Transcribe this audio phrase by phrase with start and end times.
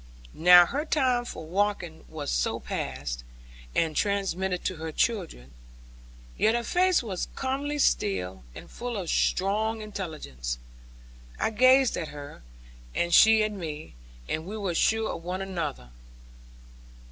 [0.33, 3.23] Now her time for walking so was past,
[3.75, 5.53] and transmitted to her children.
[6.35, 10.57] Yet her face was comely still, and full of strong intelligence.
[11.39, 12.41] I gazed at her,
[12.95, 13.93] and she at me;
[14.27, 15.91] and we were sure of one another.